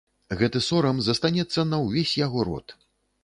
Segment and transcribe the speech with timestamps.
[0.37, 2.77] Гэты сорам застанецца на ўвесь яго род.